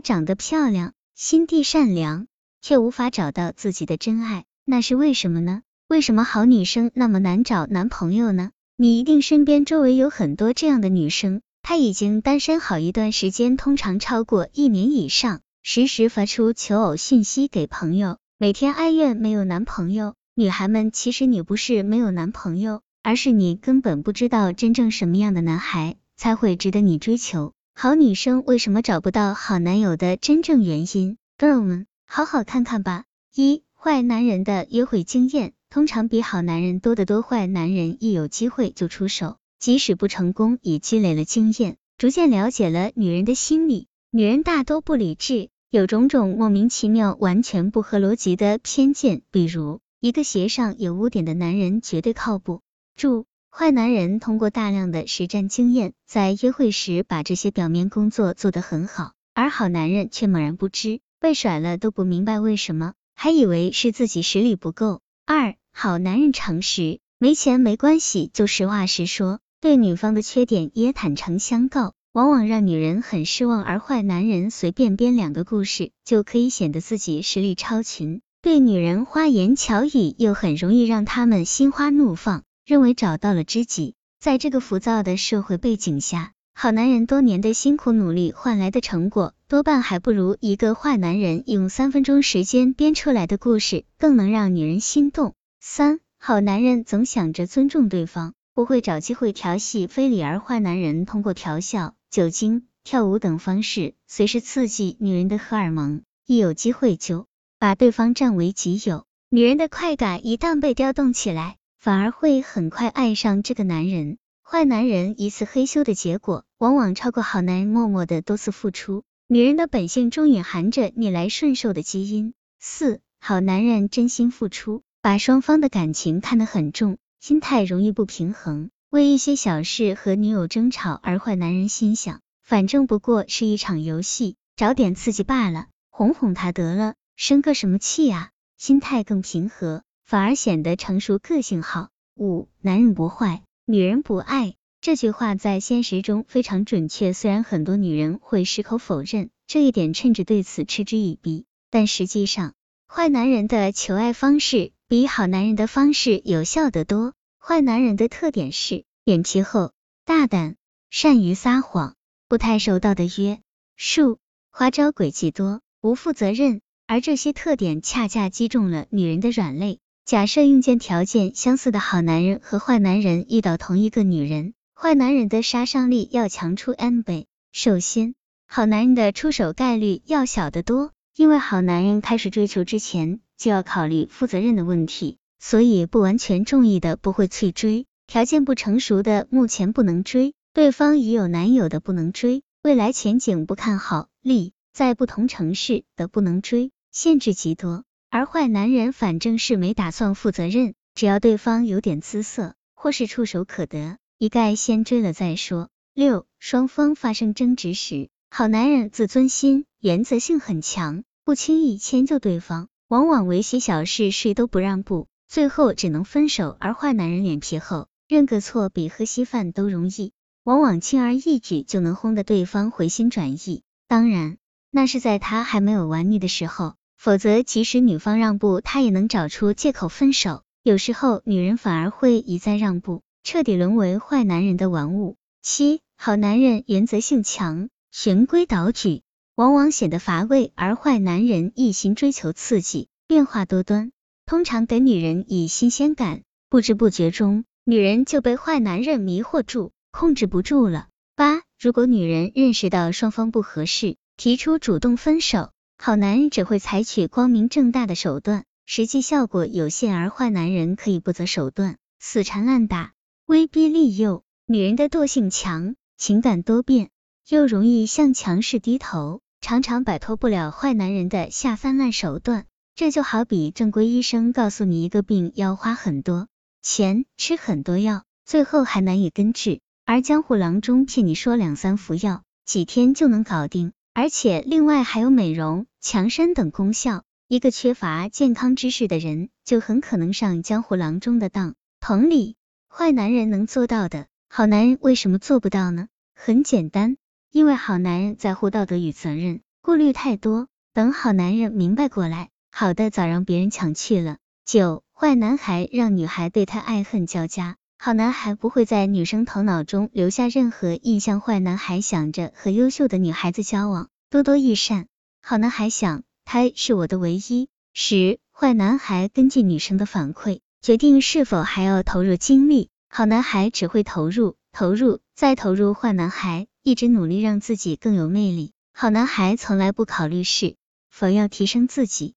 [0.00, 2.26] 长得漂亮，心地善良，
[2.60, 5.62] 却无法找到自己的真爱，那是为什么呢？
[5.88, 8.50] 为什么好女生那么难找男朋友呢？
[8.76, 20.14] 你一定身边周围有很多这样的女生，她已经单身好一段时间，通常超过一年以上，时时发出求偶讯息给朋友，每天哀怨没有男朋友。
[20.34, 27.54] 女孩们，其实你不是没有男朋友，而是你根本不知道真正什么样的男孩才会值得你追求。
[27.80, 33.04] 好女生为什么找不到好男友的真正原因？girl 们，好好看看吧。
[33.32, 35.52] 一坏男人的约会经验。
[35.70, 43.86] 通常比好男人多得多，坏男人一有机会就出手，即使不成功，也积累了经验，逐渐了解了女人的心理。
[44.10, 52.60] 女人大多不理智，有种种莫名其妙、完全不合逻辑的偏见，比如一个鞋上有污点的男人绝对靠不
[52.96, 53.26] 住。
[53.50, 65.00] 坏男人通过大量的实战经验，在约会时把这些表面工作做得很好，而好男人却猛然不知，被甩了都不明白为什么，还以为是自己实力不够。
[65.26, 73.64] 二好男人诚实，没钱没关系，就实话实说，对女方的缺点也坦诚相告，往往让女人很失望。
[73.64, 83.94] 而坏男人随便编两个故事，就可以显得自己实力超群，对女人花言巧语，又很容易让他们心花怒放，认为找到了知己。
[84.20, 95.32] 在这个浮躁的社会背景下，好男人多年的辛苦努力换来的成果，多半还不如一个坏男人用三分钟时间编出来的故事更能让女人心动。
[95.62, 109.06] 三好男人总想着尊重对方，不会找机会调戏非礼；而坏男人通过调笑、酒精、跳舞等方式，随时刺激女人的荷尔蒙，一有机会就把对方占为己有。
[109.30, 114.18] 女人的快感一旦被调动起来，反而会很快爱上这个男人。
[114.42, 119.04] 坏男人一次黑修的结果，往往超过好男人默默的多次付出。
[119.28, 122.34] 女人的本性中隐含着逆来顺受的基因。
[122.58, 130.98] 四，好男人真心付出，把双方的感情看得很重，心态容易不平衡，为一些小事和女友争吵。
[131.00, 138.30] 而坏男人心想，反正不过是一场游戏，找点刺激罢了，哄哄他得了，生个什么气啊？
[138.56, 141.90] 心态更平和，反而显得成熟个性好。
[142.16, 143.42] 五，男人不坏。
[143.66, 152.54] 女人不爱这句话在现实中非常准确，虽然很多女人会矢口否认这一点，甚至对此嗤之以鼻，但实际上，
[152.86, 157.12] 坏男人的求爱方式比好男人的方式有效得多。
[157.38, 159.72] 坏男人的特点是脸皮厚、
[160.06, 160.56] 大胆、
[160.88, 161.96] 善于撒谎、
[162.28, 163.40] 不太受道德约
[163.76, 164.16] 束、
[164.50, 169.80] 花招诡计多、不负责任，而这些特点恰恰击中了女人的软肋。
[170.08, 177.26] 假设硬件条件相似的好男人和坏男人遇到同一个女人，坏男人的杀伤力要强出 n 倍。
[177.52, 178.14] 首先，
[178.46, 197.84] 好男人的出手概率要小得多，因为好男人开始追求之前就要考虑负责任的问题，所以不完全中意的不会去追，条件不成熟的目前不能追，对方已有男友的不能追，未来前景不看好，力在不同城市的不能追，限制极多。
[198.10, 205.68] 而坏男人反正是没打算负责任，只要对方有点姿色或是触手可得，一概先追了再说。
[205.92, 216.56] 六，双方发生争执时，好男人自尊心、原则性很强，不轻易迁就对方，往往为些小事谁都不让步，最后只能分手。
[216.60, 220.12] 而坏男人脸皮厚，认个错比喝稀饭都容易，
[220.44, 223.62] 往往轻而易举就能轰得对方回心转意。
[223.86, 224.38] 当然，
[224.70, 226.77] 那是在他还没有玩腻的时候。
[226.98, 230.42] 否则，即使女方让步，他也能找出借口分手。
[230.64, 235.16] 有时候，女人反而会一再让步，彻底沦为坏男人的玩物。
[235.40, 239.02] 七，好男人原则性强，循规蹈矩，
[239.36, 243.92] 往往显得乏味；而坏男人一心追求刺激，变化多端，
[244.26, 246.22] 通常给女人以新鲜感。
[246.50, 250.88] 不知不觉中，女人就被坏男人迷惑住，控制不住了。
[251.14, 255.52] 八，如果女人认识到双方不合适，提出主动分手。
[255.80, 262.92] 好男人只会采取光明正大的手段，实际效果有限；而坏男人可以不择手段，死缠烂打，
[263.26, 264.24] 威逼利诱。
[264.44, 266.90] 女人的惰性强，情感多变，
[267.28, 272.46] 又容易向强势低头，常常摆脱不了坏男人的下三滥手段。
[272.74, 276.26] 这就好比正规医生告诉你一个病要花很多
[276.60, 283.72] 钱，吃很多药，最后还难以根治；而江湖郎中骗你说两三服药，几天就能搞定。
[284.00, 287.02] 而且另外还有美容、强身等功效。
[287.26, 291.56] 一个缺乏健康知识的人，就很可能上江湖郎中的当。
[291.80, 292.36] 同理，
[292.68, 295.88] 坏男人能做到的，好男人为什么做不到呢？
[296.14, 296.96] 很简单，
[297.32, 304.18] 因为好男人在乎道德与责任，顾虑太多，等好男人明白过来，好的早让别人抢去了。
[304.44, 307.56] 九，坏男孩让女孩对他爱恨交加。
[307.80, 314.88] 好男孩不会在女生头脑中留下任何印象，坏男孩想着和优秀的女孩子交往，多多益善。
[315.22, 317.48] 好男孩想，他是我的唯一。
[317.74, 322.68] 十，坏男孩根据女生的反馈，决定是否还要投入精力。
[322.88, 325.72] 好男孩只会投入，投入，再投入。
[325.72, 328.50] 坏男孩一直努力让自己更有魅力。
[328.72, 330.56] 好男孩从来不考虑是
[330.90, 332.16] 否要提升自己，